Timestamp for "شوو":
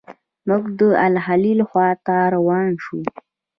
2.83-3.01